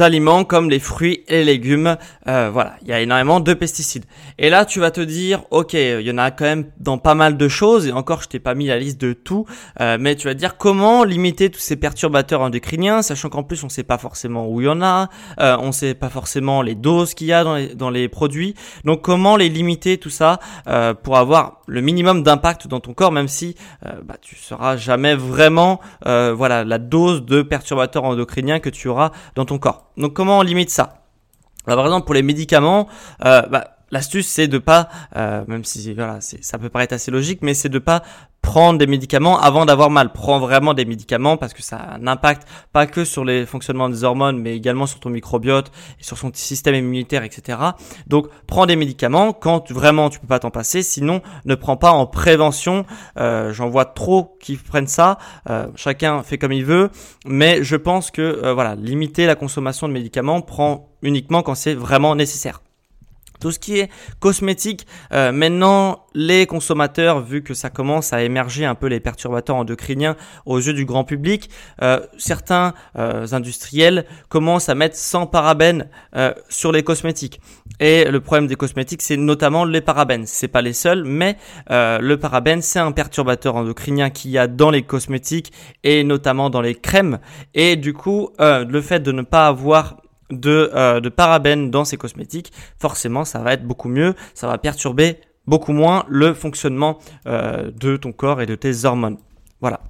aliments 0.00 0.44
comme 0.44 0.68
les 0.68 0.80
fruits 0.80 1.24
et 1.28 1.38
les 1.38 1.44
légumes. 1.44 1.96
Euh, 2.28 2.50
voilà, 2.52 2.76
il 2.82 2.88
y 2.88 2.92
a 2.92 3.00
énormément 3.00 3.40
de 3.40 3.54
pesticides. 3.54 4.04
Et 4.38 4.50
là, 4.50 4.64
tu 4.64 4.80
vas 4.80 4.90
te 4.90 5.00
dire, 5.00 5.44
ok, 5.50 5.74
il 5.74 6.02
y 6.02 6.10
en 6.10 6.18
a 6.18 6.30
quand 6.30 6.44
même 6.44 6.70
dans 6.78 6.98
pas 6.98 7.14
mal 7.14 7.36
de 7.36 7.48
choses, 7.48 7.86
et 7.86 7.92
encore, 7.92 8.22
je 8.22 8.28
t'ai 8.28 8.38
pas 8.38 8.54
mis 8.54 8.66
la 8.66 8.78
liste 8.78 9.00
de 9.00 9.12
tout, 9.12 9.46
euh, 9.80 9.96
mais 9.98 10.14
tu 10.16 10.26
vas 10.26 10.34
dire 10.34 10.56
comment 10.56 11.04
limiter 11.04 11.50
tous 11.50 11.60
ces 11.60 11.76
perturbateurs 11.76 12.40
endocriniens, 12.40 13.02
sachant 13.02 13.28
qu'en 13.28 13.42
plus, 13.42 13.62
on 13.64 13.68
sait 13.68 13.82
pas 13.82 13.98
forcément 13.98 14.48
où 14.48 14.60
il 14.60 14.64
y 14.64 14.68
en 14.68 14.82
a, 14.82 15.08
euh, 15.40 15.56
on 15.60 15.72
sait 15.72 15.94
pas 15.94 16.10
forcément 16.10 16.62
les 16.62 16.74
doses 16.74 17.14
qu'il 17.14 17.28
y 17.28 17.32
a 17.32 17.44
dans 17.44 17.54
les, 17.54 17.74
dans 17.74 17.90
les, 17.90 18.08
produits. 18.08 18.54
Donc, 18.84 19.02
comment 19.02 19.36
les 19.36 19.48
limiter, 19.48 19.98
tout 19.98 20.10
ça, 20.10 20.38
euh, 20.68 20.94
pour 20.94 21.16
avoir 21.16 21.60
le 21.66 21.80
minimum 21.80 22.22
d'impact 22.22 22.68
dans 22.68 22.80
ton 22.80 22.94
corps, 22.94 23.12
même 23.12 23.28
si 23.28 23.56
bah, 24.04 24.14
tu 24.20 24.36
seras 24.36 24.76
jamais 24.76 25.14
vraiment, 25.16 25.80
voilà, 26.04 26.64
la 26.64 26.78
dose 26.78 27.24
de 27.24 27.42
perturbateurs 27.42 28.04
endocriniens 28.04 28.60
que 28.60 28.70
tu 28.70 28.88
auras 28.88 29.10
dans 29.34 29.44
ton 29.44 29.58
corps. 29.58 29.75
Donc 29.96 30.12
comment 30.14 30.38
on 30.38 30.42
limite 30.42 30.70
ça? 30.70 31.02
Bah, 31.66 31.76
Par 31.76 31.84
exemple 31.84 32.06
pour 32.06 32.14
les 32.14 32.22
médicaments, 32.22 32.88
euh, 33.24 33.42
bah, 33.42 33.76
L'astuce, 33.92 34.26
c'est 34.26 34.48
de 34.48 34.58
pas, 34.58 34.88
euh, 35.14 35.44
même 35.46 35.64
si 35.64 35.94
voilà, 35.94 36.18
ça 36.20 36.58
peut 36.58 36.68
paraître 36.68 36.94
assez 36.94 37.12
logique, 37.12 37.38
mais 37.42 37.54
c'est 37.54 37.68
de 37.68 37.78
pas 37.78 38.02
prendre 38.46 38.78
des 38.78 38.86
médicaments 38.86 39.40
avant 39.40 39.66
d'avoir 39.66 39.90
mal. 39.90 40.12
Prends 40.12 40.38
vraiment 40.38 40.72
des 40.72 40.84
médicaments 40.84 41.36
parce 41.36 41.52
que 41.52 41.62
ça 41.62 41.78
a 41.78 41.96
un 41.96 42.06
impact 42.06 42.46
pas 42.72 42.86
que 42.86 43.04
sur 43.04 43.24
les 43.24 43.44
fonctionnements 43.44 43.88
des 43.88 44.04
hormones, 44.04 44.38
mais 44.38 44.54
également 44.54 44.86
sur 44.86 45.00
ton 45.00 45.10
microbiote 45.10 45.72
et 46.00 46.04
sur 46.04 46.16
son 46.16 46.30
système 46.32 46.76
immunitaire, 46.76 47.24
etc. 47.24 47.58
Donc, 48.06 48.28
prends 48.46 48.66
des 48.66 48.76
médicaments 48.76 49.32
quand 49.32 49.72
vraiment 49.72 50.10
tu 50.10 50.20
peux 50.20 50.28
pas 50.28 50.38
t'en 50.38 50.52
passer. 50.52 50.84
Sinon, 50.84 51.22
ne 51.44 51.56
prends 51.56 51.76
pas 51.76 51.90
en 51.90 52.06
prévention. 52.06 52.86
Euh, 53.18 53.52
J'en 53.52 53.68
vois 53.68 53.84
trop 53.84 54.38
qui 54.40 54.54
prennent 54.56 54.86
ça. 54.86 55.18
Euh, 55.50 55.66
chacun 55.74 56.22
fait 56.22 56.38
comme 56.38 56.52
il 56.52 56.64
veut, 56.64 56.90
mais 57.26 57.64
je 57.64 57.74
pense 57.74 58.12
que 58.12 58.22
euh, 58.22 58.54
voilà, 58.54 58.76
limiter 58.76 59.26
la 59.26 59.34
consommation 59.34 59.88
de 59.88 59.92
médicaments 59.92 60.40
prend 60.40 60.88
uniquement 61.02 61.42
quand 61.42 61.56
c'est 61.56 61.74
vraiment 61.74 62.14
nécessaire. 62.14 62.60
Tout 63.40 63.50
ce 63.50 63.58
qui 63.58 63.78
est 63.78 63.90
cosmétique, 64.20 64.86
euh, 65.12 65.32
maintenant 65.32 66.04
les 66.14 66.46
consommateurs, 66.46 67.20
vu 67.20 67.42
que 67.42 67.52
ça 67.52 67.68
commence 67.68 68.12
à 68.12 68.22
émerger 68.22 68.64
un 68.64 68.74
peu 68.74 68.86
les 68.86 69.00
perturbateurs 69.00 69.56
endocriniens 69.56 70.16
aux 70.46 70.58
yeux 70.58 70.72
du 70.72 70.86
grand 70.86 71.04
public, 71.04 71.50
euh, 71.82 72.00
certains 72.16 72.72
euh, 72.96 73.26
industriels 73.32 74.06
commencent 74.28 74.68
à 74.68 74.74
mettre 74.74 74.96
100 74.96 75.26
parabènes 75.26 75.88
sur 76.48 76.72
les 76.72 76.82
cosmétiques. 76.82 77.40
Et 77.78 78.04
le 78.04 78.20
problème 78.20 78.46
des 78.46 78.56
cosmétiques, 78.56 79.02
c'est 79.02 79.16
notamment 79.16 79.64
les 79.64 79.82
parabènes. 79.82 80.24
C'est 80.26 80.48
pas 80.48 80.62
les 80.62 80.72
seuls, 80.72 81.04
mais 81.04 81.36
le 81.68 82.14
parabène, 82.14 82.62
c'est 82.62 82.78
un 82.78 82.92
perturbateur 82.92 83.56
endocrinien 83.56 84.08
qu'il 84.10 84.30
y 84.30 84.38
a 84.38 84.46
dans 84.46 84.70
les 84.70 84.82
cosmétiques 84.82 85.52
et 85.84 86.04
notamment 86.04 86.48
dans 86.48 86.62
les 86.62 86.74
crèmes. 86.74 87.18
Et 87.54 87.76
du 87.76 87.92
coup, 87.92 88.30
le 88.38 88.80
fait 88.80 89.00
de 89.00 89.12
ne 89.12 89.22
pas 89.22 89.46
avoir 89.46 89.96
de, 90.30 90.70
euh, 90.74 91.00
de 91.00 91.08
parabènes 91.08 91.70
dans 91.70 91.84
ces 91.84 91.96
cosmétiques, 91.96 92.52
forcément 92.78 93.24
ça 93.24 93.40
va 93.40 93.52
être 93.52 93.66
beaucoup 93.66 93.88
mieux, 93.88 94.14
ça 94.34 94.46
va 94.46 94.58
perturber 94.58 95.20
beaucoup 95.46 95.72
moins 95.72 96.04
le 96.08 96.34
fonctionnement 96.34 96.98
euh, 97.26 97.70
de 97.70 97.96
ton 97.96 98.12
corps 98.12 98.40
et 98.40 98.46
de 98.46 98.54
tes 98.54 98.84
hormones. 98.84 99.18
Voilà. 99.60 99.80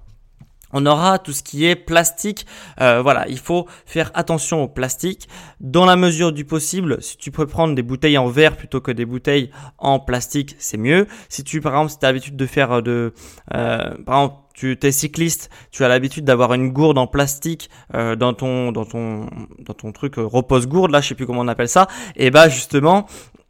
On 0.73 0.85
aura 0.85 1.19
tout 1.19 1.33
ce 1.33 1.43
qui 1.43 1.65
est 1.65 1.77
plastique. 1.77 2.45
Euh, 2.81 3.01
voilà, 3.01 3.27
il 3.29 3.39
faut 3.39 3.67
faire 3.87 4.11
attention 4.15 4.65
au 4.65 4.69
plastique. 4.69 5.29
Dans 5.61 5.87
la 5.87 5.97
mesure 5.97 6.33
du 6.33 6.45
possible, 6.45 7.01
si 7.01 7.17
tu 7.17 7.31
peux 7.31 7.47
prendre 7.47 7.75
des 7.75 7.83
bouteilles 7.83 8.19
en 8.19 8.27
verre 8.27 8.57
plutôt 8.57 8.81
que 8.81 8.91
des 8.91 9.07
bouteilles 9.07 9.51
en 9.79 10.01
plastique, 10.01 10.57
c'est 10.59 10.77
mieux. 10.77 11.07
Si 11.29 11.45
tu, 11.45 11.61
par 11.61 11.73
exemple, 11.73 11.93
si 11.93 11.99
tu 11.99 12.05
as 12.05 12.09
l'habitude 12.09 12.37
de 12.37 12.47
faire 12.47 12.83
de... 12.83 13.15
Euh, 13.55 13.95
par 14.05 14.25
exemple, 14.25 14.37
tu 14.57 14.77
es 14.83 14.93
cycliste, 14.93 15.51
tu 15.71 15.85
as 15.85 15.89
l'habitude 15.89 16.25
d'avoir 16.25 16.55
une 16.55 16.71
gourde 16.71 16.97
en 16.99 17.07
plastique 17.07 17.71
euh, 17.95 18.17
dans 18.17 18.33
ton 18.33 18.73
dans 18.73 18.87
ton 18.87 19.29
dans 19.59 19.75
ton 19.75 19.93
truc 19.93 20.19
euh, 20.19 20.25
repose 20.25 20.67
gourde 20.67 20.91
là, 20.91 21.01
je 21.01 21.09
sais 21.09 21.15
plus 21.15 21.27
comment 21.27 21.43
on 21.43 21.49
appelle 21.49 21.69
ça. 21.69 21.87
Et 22.17 22.31
bah 22.31 22.49
justement, 22.49 23.07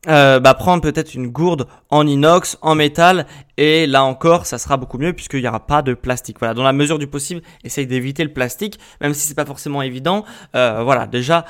euh, 0.09 0.41
bah 0.41 0.55
prendre 0.55 0.83
peut-être 0.83 1.15
une 1.15 1.29
gourde 1.29 1.69
en 1.91 2.07
inox, 2.07 2.59
en 2.61 2.75
métal, 2.75 3.27
et 3.57 3.87
là 3.87 4.03
encore, 4.03 4.47
ça 4.47 4.59
sera 4.59 4.77
beaucoup 4.77 4.99
mieux 4.99 5.13
puisqu'il 5.13 5.41
n'y 5.41 5.49
aura 5.49 5.65
pas 5.65 5.81
de 5.81 5.95
plastique. 5.95 6.39
Voilà, 6.41 6.55
dans 6.55 6.65
la 6.65 6.73
mesure 6.73 6.99
du 6.99 7.07
possible, 7.07 7.41
essaye 7.63 7.87
d'éviter 7.87 8.25
le 8.25 8.33
plastique, 8.33 8.81
même 9.01 9.15
si 9.15 9.29
c'est 9.29 9.37
pas 9.37 9.47
forcément 9.47 9.83
évident. 9.83 10.25
Euh, 10.57 10.83
voilà, 10.83 11.07
déjà 11.07 11.45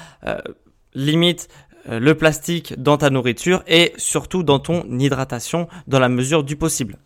limite 0.94 1.48
le 1.88 2.14
plastique 2.14 2.75
dans 2.78 2.96
ta 2.96 3.10
nourriture 3.10 3.62
et 3.66 3.92
surtout 3.96 4.42
dans 4.42 4.58
ton 4.58 4.82
hydratation 4.98 5.68
dans 5.86 5.98
la 5.98 6.08
mesure 6.08 6.42
du 6.42 6.56
possible. 6.56 6.98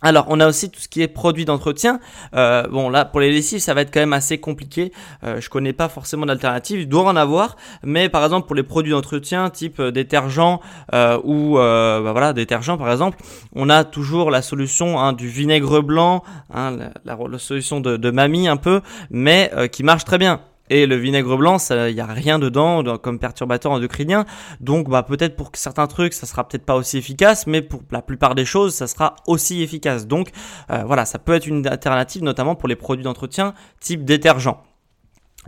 Alors, 0.00 0.26
on 0.28 0.38
a 0.38 0.46
aussi 0.46 0.70
tout 0.70 0.80
ce 0.80 0.88
qui 0.88 1.02
est 1.02 1.08
produits 1.08 1.44
d'entretien. 1.44 1.98
Euh, 2.34 2.68
bon, 2.68 2.88
là, 2.88 3.04
pour 3.04 3.20
les 3.20 3.30
lessives, 3.32 3.58
ça 3.58 3.74
va 3.74 3.80
être 3.80 3.92
quand 3.92 4.00
même 4.00 4.12
assez 4.12 4.38
compliqué. 4.38 4.92
Euh, 5.24 5.40
je 5.40 5.50
connais 5.50 5.72
pas 5.72 5.88
forcément 5.88 6.26
d'alternative. 6.26 6.80
Il 6.80 6.88
doit 6.88 7.02
en 7.02 7.16
avoir, 7.16 7.56
mais 7.82 8.08
par 8.08 8.24
exemple 8.24 8.46
pour 8.46 8.54
les 8.54 8.62
produits 8.62 8.92
d'entretien, 8.92 9.50
type 9.50 9.80
euh, 9.80 9.90
détergent 9.90 10.60
euh, 10.94 11.18
ou 11.24 11.58
euh, 11.58 12.00
bah 12.02 12.12
voilà, 12.12 12.32
détergent 12.32 12.76
par 12.76 12.90
exemple, 12.90 13.18
on 13.54 13.68
a 13.68 13.84
toujours 13.84 14.30
la 14.30 14.42
solution 14.42 15.00
hein, 15.00 15.12
du 15.12 15.28
vinaigre 15.28 15.80
blanc, 15.80 16.22
hein, 16.52 16.76
la, 17.04 17.16
la, 17.16 17.38
solution 17.38 17.80
de, 17.80 17.96
de 17.96 18.10
mamie 18.10 18.48
un 18.48 18.56
peu, 18.56 18.80
mais 19.10 19.50
qui 19.72 19.82
marche 19.82 20.04
très 20.04 20.18
bien. 20.18 20.40
Et 20.70 20.86
le 20.86 20.96
vinaigre 20.96 21.36
blanc, 21.36 21.58
il 21.70 21.94
n'y 21.94 22.00
a 22.00 22.06
rien 22.06 22.38
dedans 22.38 22.98
comme 22.98 23.18
perturbateur 23.18 23.72
endocrinien. 23.72 24.24
Donc 24.60 24.88
bah, 24.88 25.02
peut-être 25.02 25.36
pour 25.36 25.50
certains 25.54 25.86
trucs, 25.86 26.12
ça 26.12 26.26
sera 26.26 26.46
peut-être 26.46 26.64
pas 26.64 26.76
aussi 26.76 26.98
efficace, 26.98 27.46
mais 27.46 27.62
pour 27.62 27.82
la 27.90 28.02
plupart 28.02 28.34
des 28.34 28.44
choses, 28.44 28.74
ça 28.74 28.86
sera 28.86 29.16
aussi 29.26 29.62
efficace. 29.62 30.06
Donc 30.06 30.30
euh, 30.70 30.82
voilà, 30.84 31.04
ça 31.04 31.18
peut 31.18 31.32
être 31.32 31.46
une 31.46 31.66
alternative, 31.66 32.22
notamment 32.22 32.54
pour 32.54 32.68
les 32.68 32.76
produits 32.76 33.04
d'entretien 33.04 33.54
type 33.80 34.04
détergent. 34.04 34.56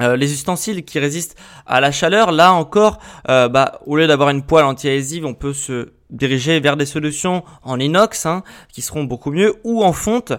Euh, 0.00 0.16
les 0.16 0.32
ustensiles 0.32 0.84
qui 0.84 0.98
résistent 0.98 1.36
à 1.66 1.80
la 1.80 1.90
chaleur, 1.90 2.32
là 2.32 2.52
encore, 2.52 2.98
euh, 3.28 3.48
bah, 3.48 3.80
au 3.86 3.96
lieu 3.96 4.06
d'avoir 4.06 4.30
une 4.30 4.42
poêle 4.42 4.64
anti-adhésive, 4.64 5.26
on 5.26 5.34
peut 5.34 5.52
se 5.52 5.92
diriger 6.10 6.60
vers 6.60 6.76
des 6.76 6.86
solutions 6.86 7.44
en 7.62 7.78
inox 7.78 8.26
hein, 8.26 8.42
qui 8.72 8.82
seront 8.82 9.04
beaucoup 9.04 9.30
mieux 9.30 9.56
ou 9.64 9.84
en 9.84 9.92
fonte. 9.92 10.32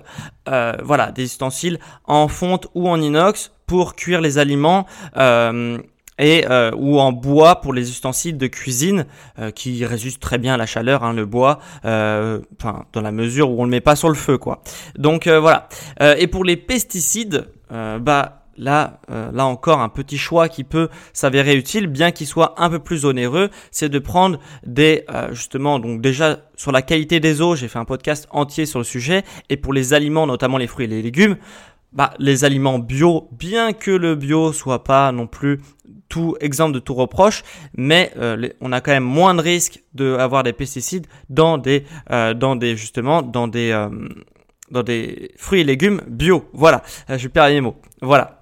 voilà, 0.45 1.11
des 1.11 1.23
ustensiles 1.23 1.79
en 2.05 2.27
fonte 2.27 2.67
ou 2.75 2.89
en 2.89 2.99
inox 2.99 3.51
pour 3.71 3.95
cuire 3.95 4.19
les 4.19 4.37
aliments 4.37 4.85
euh, 5.15 5.77
et 6.19 6.45
euh, 6.49 6.71
ou 6.75 6.99
en 6.99 7.13
bois 7.13 7.61
pour 7.61 7.73
les 7.73 7.89
ustensiles 7.89 8.37
de 8.37 8.47
cuisine 8.47 9.05
euh, 9.39 9.49
qui 9.49 9.85
résistent 9.85 10.21
très 10.21 10.37
bien 10.37 10.55
à 10.55 10.57
la 10.57 10.65
chaleur, 10.65 11.05
hein, 11.05 11.13
le 11.13 11.25
bois, 11.25 11.59
enfin 11.85 12.85
dans 12.91 13.01
la 13.01 13.13
mesure 13.13 13.49
où 13.49 13.61
on 13.61 13.63
le 13.63 13.69
met 13.69 13.79
pas 13.79 13.95
sur 13.95 14.09
le 14.09 14.15
feu, 14.15 14.37
quoi. 14.37 14.61
Donc 14.97 15.29
voilà. 15.29 15.69
et 16.01 16.27
pour 16.27 16.43
les 16.43 16.57
pesticides, 16.57 17.47
bah 17.69 18.40
là, 18.57 18.99
là 19.09 19.45
encore 19.45 19.79
un 19.79 19.89
petit 19.89 20.17
choix 20.17 20.49
qui 20.49 20.63
peut 20.63 20.89
s'avérer 21.13 21.55
utile, 21.55 21.87
bien 21.87 22.11
qu'il 22.11 22.27
soit 22.27 22.53
un 22.57 22.69
peu 22.69 22.79
plus 22.79 23.05
onéreux, 23.05 23.49
c'est 23.71 23.89
de 23.89 23.99
prendre 23.99 24.39
des 24.65 25.05
justement 25.31 25.79
donc 25.79 26.01
déjà 26.01 26.39
sur 26.55 26.71
la 26.71 26.81
qualité 26.81 27.19
des 27.19 27.41
eaux, 27.41 27.55
j'ai 27.55 27.67
fait 27.67 27.79
un 27.79 27.85
podcast 27.85 28.27
entier 28.31 28.65
sur 28.65 28.79
le 28.79 28.85
sujet, 28.85 29.23
et 29.49 29.57
pour 29.57 29.73
les 29.73 29.93
aliments, 29.93 30.27
notamment 30.27 30.57
les 30.57 30.67
fruits 30.67 30.85
et 30.85 30.89
les 30.89 31.01
légumes, 31.01 31.37
bah, 31.93 32.13
les 32.19 32.45
aliments 32.45 32.79
bio, 32.79 33.27
bien 33.31 33.73
que 33.73 33.91
le 33.91 34.15
bio 34.15 34.53
soit 34.53 34.83
pas 34.83 35.11
non 35.11 35.27
plus 35.27 35.59
tout 36.07 36.35
exemple 36.39 36.73
de 36.73 36.79
tout 36.79 36.93
reproche, 36.93 37.43
mais 37.75 38.11
euh, 38.17 38.49
on 38.61 38.71
a 38.71 38.81
quand 38.81 38.91
même 38.91 39.03
moins 39.03 39.33
de 39.33 39.41
risques 39.41 39.81
d'avoir 39.93 40.43
des 40.43 40.53
pesticides 40.53 41.07
dans 41.29 41.57
des, 41.57 41.85
euh, 42.11 42.33
dans 42.33 42.55
des 42.55 42.75
justement 42.75 43.21
dans 43.21 43.47
des, 43.47 43.71
euh, 43.71 43.89
dans 44.69 44.83
des 44.83 45.31
fruits 45.37 45.61
et 45.61 45.63
légumes 45.63 46.01
bio. 46.07 46.45
Voilà, 46.53 46.83
je 47.09 47.27
perds 47.27 47.49
les 47.49 47.61
mots. 47.61 47.75
Voilà. 48.01 48.40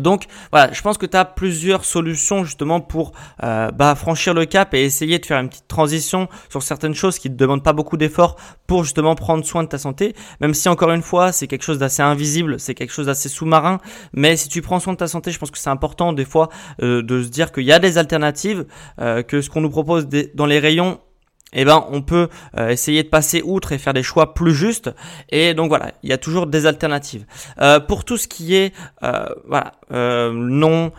Donc 0.00 0.26
voilà, 0.50 0.72
je 0.72 0.82
pense 0.82 0.98
que 0.98 1.06
tu 1.06 1.16
as 1.16 1.24
plusieurs 1.24 1.84
solutions 1.84 2.44
justement 2.44 2.80
pour 2.80 3.12
euh, 3.42 3.70
bah, 3.70 3.94
franchir 3.94 4.34
le 4.34 4.44
cap 4.44 4.74
et 4.74 4.84
essayer 4.84 5.18
de 5.18 5.26
faire 5.26 5.40
une 5.40 5.48
petite 5.48 5.68
transition 5.68 6.28
sur 6.48 6.62
certaines 6.62 6.94
choses 6.94 7.18
qui 7.18 7.30
ne 7.30 7.36
demandent 7.36 7.62
pas 7.62 7.72
beaucoup 7.72 7.96
d'efforts 7.96 8.36
pour 8.66 8.84
justement 8.84 9.14
prendre 9.14 9.44
soin 9.44 9.62
de 9.62 9.68
ta 9.68 9.78
santé. 9.78 10.14
Même 10.40 10.54
si 10.54 10.68
encore 10.68 10.90
une 10.90 11.02
fois 11.02 11.32
c'est 11.32 11.46
quelque 11.46 11.64
chose 11.64 11.78
d'assez 11.78 12.02
invisible, 12.02 12.58
c'est 12.58 12.74
quelque 12.74 12.92
chose 12.92 13.06
d'assez 13.06 13.28
sous-marin, 13.28 13.78
mais 14.12 14.36
si 14.36 14.48
tu 14.48 14.62
prends 14.62 14.80
soin 14.80 14.92
de 14.92 14.98
ta 14.98 15.08
santé, 15.08 15.30
je 15.30 15.38
pense 15.38 15.50
que 15.50 15.58
c'est 15.58 15.70
important 15.70 16.12
des 16.12 16.24
fois 16.24 16.48
euh, 16.82 17.02
de 17.02 17.22
se 17.22 17.28
dire 17.28 17.52
qu'il 17.52 17.64
y 17.64 17.72
a 17.72 17.78
des 17.78 17.98
alternatives, 17.98 18.66
euh, 19.00 19.22
que 19.22 19.40
ce 19.40 19.50
qu'on 19.50 19.60
nous 19.60 19.70
propose 19.70 20.08
dans 20.34 20.46
les 20.46 20.58
rayons 20.58 20.98
eh 21.54 21.64
ben 21.64 21.84
on 21.90 22.02
peut 22.02 22.28
euh, 22.58 22.68
essayer 22.68 23.02
de 23.02 23.08
passer 23.08 23.42
outre 23.44 23.72
et 23.72 23.78
faire 23.78 23.94
des 23.94 24.02
choix 24.02 24.34
plus 24.34 24.54
justes. 24.54 24.90
Et 25.30 25.54
donc 25.54 25.68
voilà, 25.68 25.92
il 26.02 26.10
y 26.10 26.12
a 26.12 26.18
toujours 26.18 26.46
des 26.46 26.66
alternatives. 26.66 27.24
Euh, 27.60 27.80
pour 27.80 28.04
tout 28.04 28.16
ce 28.16 28.28
qui 28.28 28.54
est 28.54 28.72
euh, 29.02 30.32
non 30.32 30.92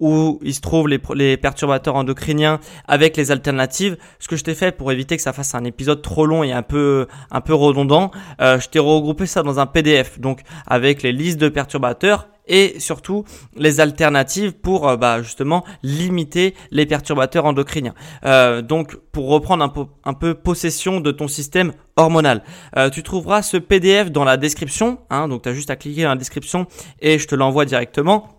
où 0.00 0.38
il 0.42 0.54
se 0.54 0.60
trouvent 0.60 0.88
les, 0.88 1.36
perturbateurs 1.36 1.96
endocriniens 1.96 2.60
avec 2.86 3.16
les 3.16 3.30
alternatives. 3.30 3.96
Ce 4.18 4.28
que 4.28 4.36
je 4.36 4.44
t'ai 4.44 4.54
fait 4.54 4.76
pour 4.76 4.92
éviter 4.92 5.16
que 5.16 5.22
ça 5.22 5.32
fasse 5.32 5.54
un 5.54 5.64
épisode 5.64 6.02
trop 6.02 6.26
long 6.26 6.44
et 6.44 6.52
un 6.52 6.62
peu 6.62 7.06
un 7.30 7.40
peu 7.40 7.54
redondant, 7.54 8.10
je 8.38 8.68
t'ai 8.68 8.78
regroupé 8.78 9.26
ça 9.26 9.42
dans 9.42 9.58
un 9.58 9.66
PDF, 9.66 10.20
donc 10.20 10.40
avec 10.66 11.02
les 11.02 11.12
listes 11.12 11.40
de 11.40 11.48
perturbateurs 11.48 12.28
et 12.46 12.78
surtout 12.78 13.24
les 13.56 13.80
alternatives 13.80 14.52
pour 14.52 14.88
euh, 14.88 14.96
bah, 14.96 15.22
justement 15.22 15.64
limiter 15.82 16.54
les 16.70 16.86
perturbateurs 16.86 17.44
endocriniens. 17.44 17.94
Euh, 18.24 18.62
donc 18.62 18.96
pour 19.12 19.28
reprendre 19.28 19.64
un 19.64 19.68
peu, 19.68 19.86
un 20.04 20.14
peu, 20.14 20.34
possession 20.34 21.00
de 21.00 21.10
ton 21.10 21.28
système 21.28 21.72
hormonal. 21.96 22.42
Euh, 22.76 22.90
tu 22.90 23.02
trouveras 23.02 23.42
ce 23.42 23.56
PDF 23.56 24.10
dans 24.10 24.24
la 24.24 24.36
description, 24.36 24.98
hein, 25.10 25.28
donc 25.28 25.42
tu 25.42 25.48
as 25.48 25.54
juste 25.54 25.70
à 25.70 25.76
cliquer 25.76 26.02
dans 26.02 26.10
la 26.10 26.16
description 26.16 26.66
et 27.00 27.18
je 27.18 27.26
te 27.26 27.34
l'envoie 27.34 27.64
directement. 27.64 28.35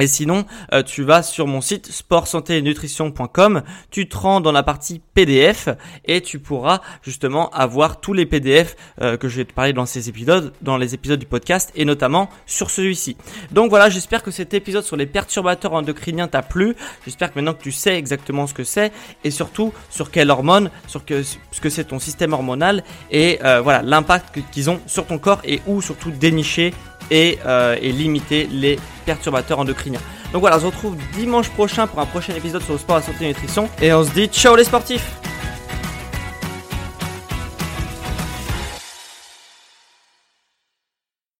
Et 0.00 0.08
sinon, 0.08 0.44
euh, 0.72 0.82
tu 0.82 1.04
vas 1.04 1.22
sur 1.22 1.46
mon 1.46 1.60
site 1.60 1.86
sportsanténutrition.com, 1.86 3.62
tu 3.92 4.08
te 4.08 4.16
rends 4.16 4.40
dans 4.40 4.50
la 4.50 4.64
partie 4.64 5.00
PDF 5.14 5.68
et 6.04 6.20
tu 6.20 6.40
pourras 6.40 6.80
justement 7.02 7.48
avoir 7.50 8.00
tous 8.00 8.12
les 8.12 8.26
PDF 8.26 8.74
euh, 9.00 9.16
que 9.16 9.28
je 9.28 9.36
vais 9.36 9.44
te 9.44 9.52
parler 9.52 9.72
dans 9.72 9.86
ces 9.86 10.08
épisodes, 10.08 10.52
dans 10.62 10.78
les 10.78 10.94
épisodes 10.94 11.20
du 11.20 11.26
podcast 11.26 11.70
et 11.76 11.84
notamment 11.84 12.28
sur 12.44 12.70
celui-ci. 12.70 13.16
Donc 13.52 13.70
voilà, 13.70 13.88
j'espère 13.88 14.24
que 14.24 14.32
cet 14.32 14.52
épisode 14.52 14.82
sur 14.82 14.96
les 14.96 15.06
perturbateurs 15.06 15.74
endocriniens 15.74 16.26
t'a 16.26 16.42
plu. 16.42 16.74
J'espère 17.04 17.32
que 17.32 17.38
maintenant 17.38 17.54
que 17.54 17.62
tu 17.62 17.70
sais 17.70 17.96
exactement 17.96 18.48
ce 18.48 18.54
que 18.54 18.64
c'est 18.64 18.92
et 19.22 19.30
surtout 19.30 19.72
sur 19.90 20.10
quelle 20.10 20.30
hormone, 20.30 20.70
sur 20.88 21.04
que, 21.04 21.22
ce 21.22 21.60
que 21.60 21.70
c'est 21.70 21.84
ton 21.84 22.00
système 22.00 22.32
hormonal 22.32 22.82
et 23.12 23.38
euh, 23.44 23.60
voilà 23.60 23.82
l'impact 23.82 24.40
qu'ils 24.50 24.70
ont 24.70 24.80
sur 24.86 25.06
ton 25.06 25.18
corps 25.18 25.40
et 25.44 25.60
où 25.68 25.80
surtout 25.80 26.10
dénicher 26.10 26.74
et, 27.10 27.38
euh, 27.46 27.76
et 27.80 27.92
limiter 27.92 28.48
les 28.50 28.78
perturbateurs 29.06 29.58
endocriniens. 29.58 30.00
Donc 30.32 30.40
voilà, 30.40 30.56
on 30.56 30.60
se 30.60 30.66
retrouve 30.66 30.96
dimanche 31.14 31.48
prochain 31.50 31.86
pour 31.86 32.00
un 32.00 32.06
prochain 32.06 32.34
épisode 32.34 32.62
sur 32.62 32.72
le 32.72 32.78
sport, 32.78 32.96
la 32.96 33.02
santé 33.02 33.18
et 33.20 33.22
la 33.22 33.28
nutrition. 33.28 33.68
Et 33.80 33.92
on 33.92 34.04
se 34.04 34.10
dit 34.10 34.26
ciao 34.26 34.56
les 34.56 34.64
sportifs 34.64 35.16